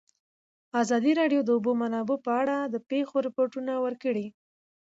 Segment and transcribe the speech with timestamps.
[0.81, 4.27] ازادي راډیو د د اوبو منابع په اړه د پېښو رپوټونه ورکړي.